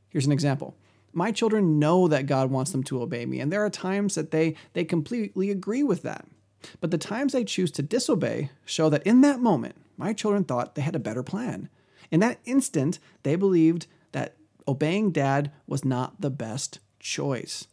Here's 0.09 0.25
an 0.25 0.31
example. 0.31 0.75
My 1.11 1.31
children 1.31 1.77
know 1.79 2.07
that 2.07 2.25
God 2.25 2.49
wants 2.49 2.71
them 2.71 2.83
to 2.85 3.01
obey 3.01 3.25
me, 3.25 3.39
and 3.39 3.51
there 3.51 3.63
are 3.63 3.69
times 3.69 4.15
that 4.15 4.31
they, 4.31 4.55
they 4.73 4.83
completely 4.83 5.51
agree 5.51 5.83
with 5.83 6.01
that. 6.03 6.25
But 6.79 6.91
the 6.91 6.97
times 6.97 7.33
they 7.33 7.43
choose 7.43 7.71
to 7.71 7.83
disobey 7.83 8.49
show 8.65 8.89
that 8.89 9.03
in 9.03 9.21
that 9.21 9.39
moment, 9.39 9.75
my 9.97 10.13
children 10.13 10.43
thought 10.43 10.75
they 10.75 10.81
had 10.81 10.95
a 10.95 10.99
better 10.99 11.23
plan. 11.23 11.69
In 12.09 12.19
that 12.21 12.39
instant, 12.45 12.99
they 13.23 13.35
believed 13.35 13.85
that 14.11 14.35
obeying 14.67 15.11
dad 15.11 15.51
was 15.67 15.85
not 15.85 16.21
the 16.21 16.29
best 16.29 16.79
choice. 16.99 17.67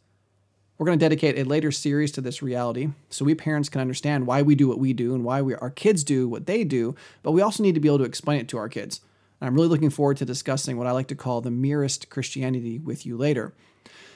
We're 0.81 0.85
going 0.85 0.97
to 0.97 1.05
dedicate 1.05 1.37
a 1.37 1.47
later 1.47 1.69
series 1.69 2.11
to 2.13 2.21
this 2.21 2.41
reality 2.41 2.89
so 3.11 3.23
we 3.23 3.35
parents 3.35 3.69
can 3.69 3.81
understand 3.81 4.25
why 4.25 4.41
we 4.41 4.55
do 4.55 4.67
what 4.67 4.79
we 4.79 4.93
do 4.93 5.13
and 5.13 5.23
why 5.23 5.39
we, 5.43 5.53
our 5.53 5.69
kids 5.69 6.03
do 6.03 6.27
what 6.27 6.47
they 6.47 6.63
do, 6.63 6.95
but 7.21 7.33
we 7.33 7.41
also 7.43 7.61
need 7.61 7.75
to 7.75 7.79
be 7.79 7.87
able 7.87 7.99
to 7.99 8.03
explain 8.03 8.39
it 8.39 8.47
to 8.47 8.57
our 8.57 8.67
kids. 8.67 8.99
And 9.39 9.47
I'm 9.47 9.53
really 9.53 9.67
looking 9.67 9.91
forward 9.91 10.17
to 10.17 10.25
discussing 10.25 10.77
what 10.77 10.87
I 10.87 10.91
like 10.91 11.05
to 11.09 11.15
call 11.15 11.39
the 11.39 11.51
merest 11.51 12.09
Christianity 12.09 12.79
with 12.79 13.05
you 13.05 13.15
later. 13.15 13.53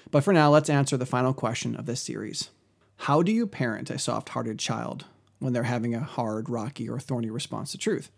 But 0.10 0.24
for 0.24 0.34
now, 0.34 0.50
let's 0.50 0.68
answer 0.68 0.98
the 0.98 1.06
final 1.06 1.36
question 1.36 1.76
of 1.76 1.86
this 1.86 2.02
series 2.02 2.50
How 2.98 3.22
do 3.22 3.32
you 3.32 3.46
parent 3.46 3.92
a 3.92 4.00
soft 4.00 4.30
hearted 4.30 4.58
child 4.58 5.06
when 5.38 5.54
they're 5.54 5.62
having 5.62 5.94
a 5.94 6.00
hard, 6.00 6.50
rocky, 6.50 6.90
or 6.90 6.98
thorny 6.98 7.30
response 7.30 7.74
to 7.74 7.78
truth? 7.78 8.10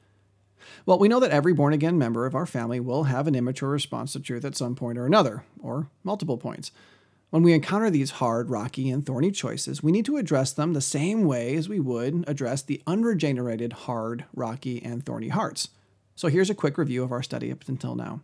Well, 0.86 1.00
we 1.00 1.10
know 1.10 1.20
that 1.20 1.32
every 1.32 1.52
born 1.52 1.74
again 1.74 1.98
member 1.98 2.26
of 2.26 2.34
our 2.34 2.46
family 2.46 2.80
will 2.80 3.04
have 3.04 3.28
an 3.28 3.36
immature 3.36 3.72
response 3.72 4.14
to 4.14 4.22
truth 4.22 4.46
at 4.46 4.56
some 4.56 4.74
point 4.74 4.98
or 4.98 5.06
another, 5.06 5.44
or 5.62 5.90
multiple 6.06 6.38
points. 6.38 6.72
When 7.30 7.44
we 7.44 7.52
encounter 7.52 7.90
these 7.90 8.12
hard, 8.12 8.50
rocky, 8.50 8.90
and 8.90 9.06
thorny 9.06 9.32
choices, 9.32 9.84
we 9.84 9.92
need 9.92 10.06
to 10.06 10.16
address 10.16 10.54
them 10.54 10.72
the 10.72 10.80
same 10.80 11.26
way 11.26 11.56
as 11.58 11.68
we 11.68 11.80
would 11.80 12.24
address 12.26 12.62
the 12.62 12.82
unregenerated, 12.88 13.74
hard, 13.74 14.24
rocky, 14.34 14.82
and 14.82 15.06
thorny 15.06 15.28
hearts. 15.28 15.68
So 16.16 16.30
here's 16.30 16.50
a 16.50 16.56
quick 16.56 16.78
review 16.78 17.04
of 17.04 17.12
our 17.12 17.22
study 17.22 17.52
up 17.52 17.68
until 17.68 17.96
now. 17.96 18.22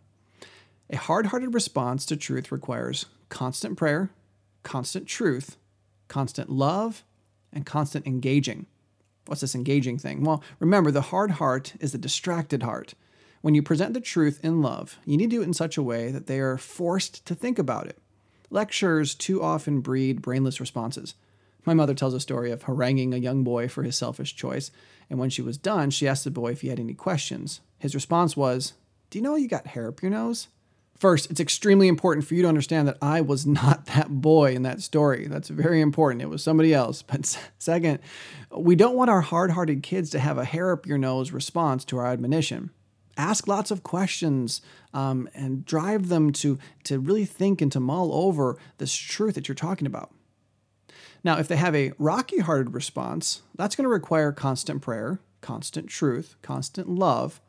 A 0.88 0.96
hard 0.96 1.26
hearted 1.26 1.52
response 1.52 2.06
to 2.06 2.16
truth 2.16 2.50
requires 2.50 3.04
constant 3.28 3.76
prayer, 3.76 4.08
constant 4.62 5.06
truth, 5.06 5.58
constant 6.08 6.48
love, 6.48 7.04
and 7.52 7.66
constant 7.66 8.06
engaging. 8.06 8.66
What's 9.26 9.42
this 9.42 9.54
engaging 9.54 9.98
thing? 9.98 10.24
Well, 10.24 10.42
remember, 10.58 10.90
the 10.90 11.02
hard 11.02 11.32
heart 11.32 11.74
is 11.78 11.92
the 11.92 11.98
distracted 11.98 12.62
heart. 12.62 12.94
When 13.42 13.54
you 13.54 13.62
present 13.62 13.92
the 13.92 14.00
truth 14.00 14.40
in 14.42 14.62
love, 14.62 14.98
you 15.04 15.18
need 15.18 15.28
to 15.28 15.36
do 15.36 15.42
it 15.42 15.46
in 15.46 15.52
such 15.52 15.76
a 15.76 15.82
way 15.82 16.10
that 16.10 16.26
they 16.26 16.40
are 16.40 16.56
forced 16.56 17.26
to 17.26 17.34
think 17.34 17.58
about 17.58 17.86
it. 17.86 17.98
Lectures 18.54 19.16
too 19.16 19.42
often 19.42 19.80
breed 19.80 20.22
brainless 20.22 20.60
responses. 20.60 21.16
My 21.64 21.74
mother 21.74 21.92
tells 21.92 22.14
a 22.14 22.20
story 22.20 22.52
of 22.52 22.62
haranguing 22.62 23.12
a 23.12 23.16
young 23.16 23.42
boy 23.42 23.66
for 23.66 23.82
his 23.82 23.96
selfish 23.96 24.36
choice, 24.36 24.70
and 25.10 25.18
when 25.18 25.28
she 25.28 25.42
was 25.42 25.58
done, 25.58 25.90
she 25.90 26.06
asked 26.06 26.22
the 26.22 26.30
boy 26.30 26.52
if 26.52 26.60
he 26.60 26.68
had 26.68 26.78
any 26.78 26.94
questions. 26.94 27.62
His 27.78 27.96
response 27.96 28.36
was, 28.36 28.74
Do 29.10 29.18
you 29.18 29.24
know 29.24 29.34
you 29.34 29.48
got 29.48 29.66
hair 29.66 29.88
up 29.88 30.02
your 30.02 30.12
nose? 30.12 30.46
First, 30.96 31.32
it's 31.32 31.40
extremely 31.40 31.88
important 31.88 32.28
for 32.28 32.36
you 32.36 32.42
to 32.42 32.48
understand 32.48 32.86
that 32.86 32.98
I 33.02 33.22
was 33.22 33.44
not 33.64 33.86
that 33.86 34.08
boy 34.08 34.54
in 34.54 34.62
that 34.62 34.82
story. 34.82 35.26
That's 35.26 35.48
very 35.48 35.80
important. 35.80 36.22
It 36.22 36.28
was 36.28 36.44
somebody 36.44 36.72
else. 36.72 37.02
But 37.08 37.36
second, 37.58 37.98
we 38.56 38.76
don't 38.76 38.94
want 38.94 39.10
our 39.10 39.20
hard 39.20 39.50
hearted 39.50 39.82
kids 39.82 40.10
to 40.10 40.20
have 40.20 40.38
a 40.38 40.44
hair 40.44 40.70
up 40.70 40.86
your 40.86 40.98
nose 40.98 41.32
response 41.32 41.84
to 41.86 41.98
our 41.98 42.06
admonition 42.06 42.70
ask 43.16 43.46
lots 43.46 43.70
of 43.70 43.82
questions 43.82 44.60
um, 44.92 45.28
and 45.34 45.64
drive 45.64 46.08
them 46.08 46.32
to, 46.32 46.58
to 46.84 46.98
really 46.98 47.24
think 47.24 47.60
and 47.60 47.72
to 47.72 47.80
mull 47.80 48.12
over 48.12 48.58
this 48.78 48.94
truth 48.94 49.34
that 49.34 49.48
you're 49.48 49.54
talking 49.54 49.86
about. 49.86 50.12
Now, 51.22 51.38
if 51.38 51.48
they 51.48 51.56
have 51.56 51.74
a 51.74 51.92
rocky 51.98 52.40
hearted 52.40 52.74
response, 52.74 53.42
that's 53.54 53.76
going 53.76 53.84
to 53.84 53.88
require 53.88 54.30
constant 54.30 54.82
prayer, 54.82 55.20
constant 55.40 55.88
truth, 55.88 56.36
constant 56.42 56.88
love, 56.88 57.40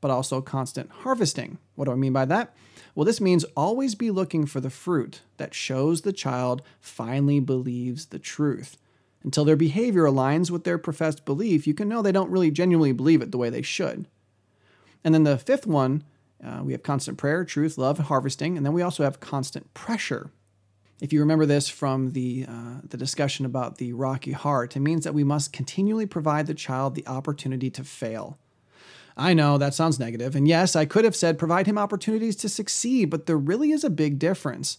but 0.00 0.10
also 0.10 0.40
constant 0.40 0.90
harvesting. 0.90 1.58
What 1.74 1.86
do 1.86 1.92
I 1.92 1.96
mean 1.96 2.12
by 2.12 2.26
that? 2.26 2.54
Well, 2.94 3.04
this 3.04 3.20
means 3.20 3.44
always 3.56 3.94
be 3.94 4.10
looking 4.10 4.46
for 4.46 4.60
the 4.60 4.70
fruit 4.70 5.22
that 5.36 5.54
shows 5.54 6.02
the 6.02 6.12
child 6.12 6.62
finally 6.80 7.40
believes 7.40 8.06
the 8.06 8.18
truth. 8.18 8.76
Until 9.24 9.44
their 9.44 9.56
behavior 9.56 10.04
aligns 10.04 10.50
with 10.50 10.64
their 10.64 10.78
professed 10.78 11.24
belief, 11.24 11.66
you 11.66 11.74
can 11.74 11.88
know 11.88 12.02
they 12.02 12.12
don't 12.12 12.30
really 12.30 12.50
genuinely 12.50 12.92
believe 12.92 13.22
it 13.22 13.32
the 13.32 13.38
way 13.38 13.50
they 13.50 13.62
should. 13.62 14.06
And 15.04 15.14
then 15.14 15.24
the 15.24 15.38
fifth 15.38 15.66
one, 15.66 16.02
uh, 16.42 16.62
we 16.64 16.72
have 16.72 16.82
constant 16.82 17.18
prayer, 17.18 17.44
truth, 17.44 17.78
love, 17.78 17.98
harvesting, 17.98 18.56
and 18.56 18.64
then 18.64 18.72
we 18.72 18.82
also 18.82 19.04
have 19.04 19.20
constant 19.20 19.72
pressure. 19.74 20.30
If 21.00 21.12
you 21.12 21.20
remember 21.20 21.44
this 21.44 21.68
from 21.68 22.12
the, 22.12 22.46
uh, 22.48 22.80
the 22.88 22.96
discussion 22.96 23.44
about 23.44 23.78
the 23.78 23.92
rocky 23.92 24.32
heart, 24.32 24.76
it 24.76 24.80
means 24.80 25.04
that 25.04 25.14
we 25.14 25.24
must 25.24 25.52
continually 25.52 26.06
provide 26.06 26.46
the 26.46 26.54
child 26.54 26.94
the 26.94 27.06
opportunity 27.06 27.70
to 27.70 27.84
fail. 27.84 28.38
I 29.16 29.34
know 29.34 29.58
that 29.58 29.74
sounds 29.74 30.00
negative, 30.00 30.34
and 30.34 30.48
yes, 30.48 30.74
I 30.74 30.86
could 30.86 31.04
have 31.04 31.14
said 31.14 31.38
provide 31.38 31.66
him 31.66 31.78
opportunities 31.78 32.34
to 32.36 32.48
succeed, 32.48 33.10
but 33.10 33.26
there 33.26 33.36
really 33.36 33.70
is 33.70 33.84
a 33.84 33.90
big 33.90 34.18
difference. 34.18 34.78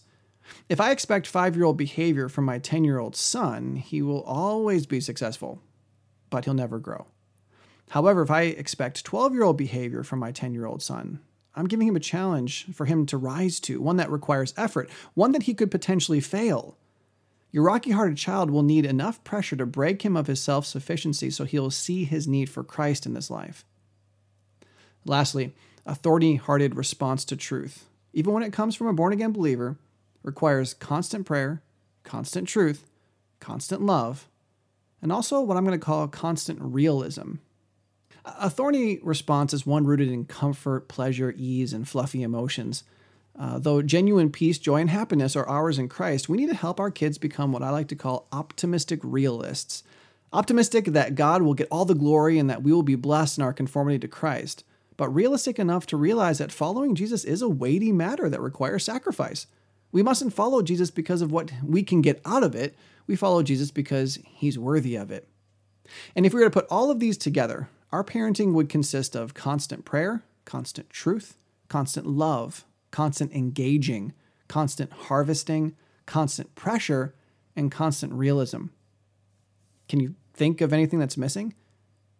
If 0.68 0.80
I 0.80 0.90
expect 0.90 1.26
five 1.26 1.56
year 1.56 1.64
old 1.64 1.76
behavior 1.76 2.28
from 2.28 2.44
my 2.44 2.58
10 2.58 2.84
year 2.84 2.98
old 2.98 3.16
son, 3.16 3.76
he 3.76 4.02
will 4.02 4.22
always 4.22 4.86
be 4.86 5.00
successful, 5.00 5.62
but 6.30 6.44
he'll 6.44 6.54
never 6.54 6.78
grow. 6.78 7.06
However, 7.90 8.22
if 8.22 8.30
I 8.30 8.42
expect 8.42 9.04
12 9.04 9.32
year 9.32 9.44
old 9.44 9.56
behavior 9.56 10.02
from 10.02 10.18
my 10.18 10.32
10 10.32 10.54
year 10.54 10.66
old 10.66 10.82
son, 10.82 11.20
I'm 11.54 11.66
giving 11.66 11.88
him 11.88 11.96
a 11.96 12.00
challenge 12.00 12.66
for 12.74 12.84
him 12.84 13.06
to 13.06 13.16
rise 13.16 13.60
to, 13.60 13.80
one 13.80 13.96
that 13.96 14.10
requires 14.10 14.52
effort, 14.56 14.90
one 15.14 15.32
that 15.32 15.44
he 15.44 15.54
could 15.54 15.70
potentially 15.70 16.20
fail. 16.20 16.76
Your 17.50 17.64
rocky 17.64 17.92
hearted 17.92 18.18
child 18.18 18.50
will 18.50 18.62
need 18.62 18.84
enough 18.84 19.24
pressure 19.24 19.56
to 19.56 19.64
break 19.64 20.02
him 20.02 20.16
of 20.16 20.26
his 20.26 20.42
self 20.42 20.66
sufficiency 20.66 21.30
so 21.30 21.44
he'll 21.44 21.70
see 21.70 22.04
his 22.04 22.28
need 22.28 22.50
for 22.50 22.62
Christ 22.62 23.06
in 23.06 23.14
this 23.14 23.30
life. 23.30 23.64
Lastly, 25.06 25.54
a 25.86 25.94
thorny 25.94 26.34
hearted 26.34 26.74
response 26.74 27.24
to 27.26 27.36
truth, 27.36 27.86
even 28.12 28.34
when 28.34 28.42
it 28.42 28.52
comes 28.52 28.74
from 28.74 28.88
a 28.88 28.92
born 28.92 29.12
again 29.12 29.32
believer, 29.32 29.76
requires 30.22 30.74
constant 30.74 31.24
prayer, 31.24 31.62
constant 32.02 32.48
truth, 32.48 32.84
constant 33.40 33.80
love, 33.80 34.28
and 35.00 35.12
also 35.12 35.40
what 35.40 35.56
I'm 35.56 35.64
going 35.64 35.78
to 35.78 35.84
call 35.84 36.08
constant 36.08 36.58
realism. 36.60 37.36
A 38.26 38.50
thorny 38.50 38.98
response 39.02 39.54
is 39.54 39.64
one 39.64 39.86
rooted 39.86 40.08
in 40.10 40.24
comfort, 40.24 40.88
pleasure, 40.88 41.32
ease, 41.36 41.72
and 41.72 41.88
fluffy 41.88 42.22
emotions. 42.22 42.82
Uh, 43.38 43.58
though 43.58 43.82
genuine 43.82 44.30
peace, 44.30 44.58
joy, 44.58 44.80
and 44.80 44.90
happiness 44.90 45.36
are 45.36 45.48
ours 45.48 45.78
in 45.78 45.88
Christ, 45.88 46.28
we 46.28 46.36
need 46.36 46.48
to 46.48 46.54
help 46.54 46.80
our 46.80 46.90
kids 46.90 47.18
become 47.18 47.52
what 47.52 47.62
I 47.62 47.70
like 47.70 47.86
to 47.88 47.94
call 47.94 48.26
optimistic 48.32 48.98
realists. 49.02 49.84
Optimistic 50.32 50.86
that 50.86 51.14
God 51.14 51.42
will 51.42 51.54
get 51.54 51.68
all 51.70 51.84
the 51.84 51.94
glory 51.94 52.38
and 52.38 52.50
that 52.50 52.62
we 52.62 52.72
will 52.72 52.82
be 52.82 52.96
blessed 52.96 53.38
in 53.38 53.44
our 53.44 53.52
conformity 53.52 53.98
to 54.00 54.08
Christ, 54.08 54.64
but 54.96 55.14
realistic 55.14 55.58
enough 55.58 55.86
to 55.86 55.96
realize 55.96 56.38
that 56.38 56.50
following 56.50 56.94
Jesus 56.94 57.24
is 57.24 57.42
a 57.42 57.48
weighty 57.48 57.92
matter 57.92 58.28
that 58.28 58.40
requires 58.40 58.84
sacrifice. 58.84 59.46
We 59.92 60.02
mustn't 60.02 60.34
follow 60.34 60.62
Jesus 60.62 60.90
because 60.90 61.22
of 61.22 61.30
what 61.30 61.52
we 61.62 61.82
can 61.82 62.00
get 62.00 62.20
out 62.24 62.42
of 62.42 62.54
it. 62.54 62.74
We 63.06 63.14
follow 63.14 63.42
Jesus 63.42 63.70
because 63.70 64.18
he's 64.24 64.58
worthy 64.58 64.96
of 64.96 65.10
it. 65.10 65.28
And 66.16 66.26
if 66.26 66.34
we 66.34 66.40
were 66.40 66.46
to 66.46 66.50
put 66.50 66.66
all 66.70 66.90
of 66.90 66.98
these 66.98 67.16
together, 67.16 67.68
our 67.92 68.04
parenting 68.04 68.52
would 68.52 68.68
consist 68.68 69.14
of 69.14 69.34
constant 69.34 69.84
prayer, 69.84 70.22
constant 70.44 70.90
truth, 70.90 71.36
constant 71.68 72.06
love, 72.06 72.64
constant 72.90 73.32
engaging, 73.32 74.12
constant 74.48 74.92
harvesting, 74.92 75.74
constant 76.04 76.54
pressure, 76.54 77.14
and 77.54 77.70
constant 77.70 78.12
realism. 78.12 78.66
Can 79.88 80.00
you 80.00 80.14
think 80.34 80.60
of 80.60 80.72
anything 80.72 80.98
that's 80.98 81.16
missing? 81.16 81.54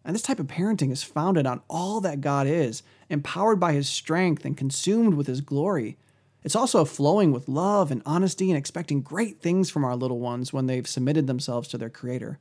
And 0.04 0.14
this 0.14 0.22
type 0.22 0.38
of 0.38 0.46
parenting 0.46 0.92
is 0.92 1.02
founded 1.02 1.46
on 1.46 1.62
all 1.68 2.00
that 2.00 2.20
God 2.20 2.46
is, 2.46 2.82
empowered 3.10 3.58
by 3.58 3.72
his 3.72 3.88
strength 3.88 4.44
and 4.44 4.56
consumed 4.56 5.14
with 5.14 5.26
his 5.26 5.40
glory. 5.40 5.96
It's 6.44 6.54
also 6.54 6.84
flowing 6.84 7.32
with 7.32 7.48
love 7.48 7.90
and 7.90 8.02
honesty 8.06 8.50
and 8.50 8.56
expecting 8.56 9.02
great 9.02 9.40
things 9.40 9.68
from 9.68 9.84
our 9.84 9.96
little 9.96 10.20
ones 10.20 10.52
when 10.52 10.66
they've 10.66 10.86
submitted 10.86 11.26
themselves 11.26 11.66
to 11.68 11.78
their 11.78 11.90
Creator. 11.90 12.38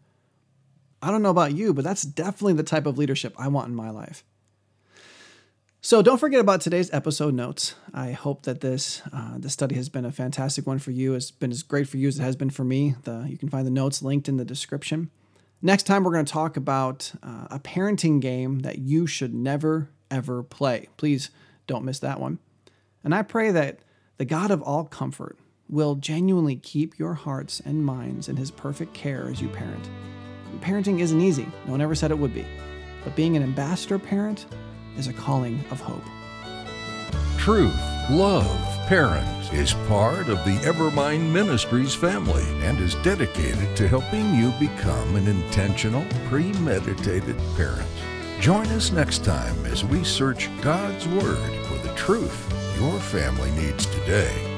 I 1.05 1.11
don't 1.11 1.21
know 1.21 1.29
about 1.29 1.53
you, 1.53 1.71
but 1.71 1.83
that's 1.83 2.01
definitely 2.01 2.53
the 2.53 2.63
type 2.63 2.87
of 2.87 2.97
leadership 2.97 3.35
I 3.37 3.47
want 3.47 3.67
in 3.67 3.75
my 3.75 3.91
life. 3.91 4.23
So 5.79 6.01
don't 6.01 6.17
forget 6.17 6.39
about 6.39 6.61
today's 6.61 6.91
episode 6.91 7.35
notes. 7.35 7.75
I 7.93 8.13
hope 8.13 8.41
that 8.43 8.61
this 8.61 9.03
uh, 9.13 9.37
this 9.37 9.53
study 9.53 9.75
has 9.75 9.87
been 9.87 10.03
a 10.03 10.11
fantastic 10.11 10.65
one 10.65 10.79
for 10.79 10.89
you. 10.89 11.13
It's 11.13 11.29
been 11.29 11.51
as 11.51 11.61
great 11.61 11.87
for 11.87 11.97
you 11.97 12.07
as 12.07 12.17
it 12.17 12.23
has 12.23 12.35
been 12.35 12.49
for 12.49 12.63
me. 12.63 12.95
The, 13.03 13.27
you 13.29 13.37
can 13.37 13.49
find 13.49 13.67
the 13.67 13.71
notes 13.71 14.01
linked 14.01 14.27
in 14.27 14.37
the 14.37 14.45
description. 14.45 15.11
Next 15.61 15.83
time, 15.83 16.03
we're 16.03 16.11
going 16.11 16.25
to 16.25 16.33
talk 16.33 16.57
about 16.57 17.13
uh, 17.21 17.49
a 17.51 17.59
parenting 17.59 18.19
game 18.19 18.61
that 18.61 18.79
you 18.79 19.05
should 19.05 19.35
never, 19.35 19.91
ever 20.09 20.41
play. 20.41 20.89
Please 20.97 21.29
don't 21.67 21.85
miss 21.85 21.99
that 21.99 22.19
one. 22.19 22.39
And 23.03 23.13
I 23.13 23.21
pray 23.21 23.51
that 23.51 23.77
the 24.17 24.25
God 24.25 24.49
of 24.49 24.63
all 24.63 24.85
comfort 24.85 25.37
will 25.69 25.93
genuinely 25.93 26.55
keep 26.55 26.97
your 26.97 27.13
hearts 27.13 27.59
and 27.63 27.85
minds 27.85 28.27
in 28.27 28.37
his 28.37 28.49
perfect 28.49 28.95
care 28.95 29.29
as 29.29 29.39
you 29.39 29.49
parent. 29.49 29.87
Parenting 30.61 30.99
isn't 30.99 31.21
easy, 31.21 31.47
no 31.65 31.71
one 31.71 31.81
ever 31.81 31.95
said 31.95 32.11
it 32.11 32.17
would 32.17 32.33
be. 32.33 32.45
But 33.03 33.15
being 33.15 33.35
an 33.35 33.43
ambassador 33.43 33.99
parent 33.99 34.45
is 34.97 35.07
a 35.07 35.13
calling 35.13 35.63
of 35.71 35.79
hope. 35.79 36.03
Truth, 37.37 37.79
love, 38.09 38.47
parent 38.87 39.53
is 39.53 39.73
part 39.87 40.29
of 40.29 40.43
the 40.45 40.57
Evermind 40.63 41.31
Ministries 41.31 41.93
family 41.93 42.43
and 42.65 42.79
is 42.79 42.95
dedicated 42.95 43.75
to 43.75 43.87
helping 43.87 44.33
you 44.33 44.51
become 44.59 45.15
an 45.15 45.27
intentional, 45.27 46.03
premeditated 46.27 47.37
parent. 47.55 47.87
Join 48.39 48.67
us 48.67 48.91
next 48.91 49.23
time 49.23 49.65
as 49.65 49.85
we 49.85 50.03
search 50.03 50.49
God's 50.61 51.07
Word 51.07 51.65
for 51.65 51.77
the 51.87 51.93
truth 51.95 52.51
your 52.79 52.99
family 52.99 53.51
needs 53.51 53.85
today. 53.85 54.54